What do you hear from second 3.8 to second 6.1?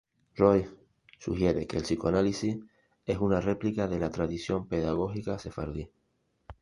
de la tradición pedagógica sefardí.